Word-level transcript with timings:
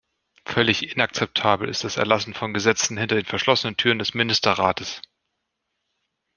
Völlig 0.47 0.91
inakzeptabel 0.95 1.69
ist 1.69 1.83
das 1.83 1.97
Erlassen 1.97 2.33
von 2.33 2.55
Gesetzen 2.55 2.97
hinter 2.97 3.17
den 3.17 3.25
verschlossenen 3.25 3.77
Türen 3.77 3.99
des 3.99 4.15
Ministerrates. 4.15 4.99